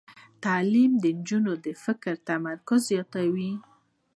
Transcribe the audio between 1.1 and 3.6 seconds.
نجونو فکري تمرکز زیاتوي.